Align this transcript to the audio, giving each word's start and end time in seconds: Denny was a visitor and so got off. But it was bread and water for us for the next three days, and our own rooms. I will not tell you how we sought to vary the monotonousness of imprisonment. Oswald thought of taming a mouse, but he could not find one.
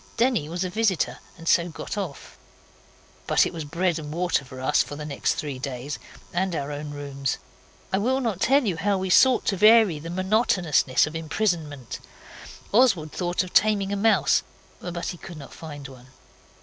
Denny 0.17 0.49
was 0.49 0.63
a 0.63 0.69
visitor 0.71 1.19
and 1.37 1.47
so 1.47 1.69
got 1.69 1.95
off. 1.95 2.35
But 3.27 3.45
it 3.45 3.53
was 3.53 3.63
bread 3.65 3.99
and 3.99 4.11
water 4.11 4.43
for 4.43 4.59
us 4.59 4.81
for 4.81 4.95
the 4.95 5.05
next 5.05 5.35
three 5.35 5.59
days, 5.59 5.99
and 6.33 6.55
our 6.55 6.71
own 6.71 6.89
rooms. 6.89 7.37
I 7.93 7.99
will 7.99 8.19
not 8.19 8.41
tell 8.41 8.65
you 8.65 8.77
how 8.77 8.97
we 8.97 9.11
sought 9.11 9.45
to 9.45 9.57
vary 9.57 9.99
the 9.99 10.09
monotonousness 10.09 11.05
of 11.05 11.15
imprisonment. 11.15 11.99
Oswald 12.71 13.11
thought 13.11 13.43
of 13.43 13.53
taming 13.53 13.93
a 13.93 13.95
mouse, 13.95 14.41
but 14.79 15.05
he 15.09 15.19
could 15.19 15.37
not 15.37 15.53
find 15.53 15.87
one. 15.87 16.07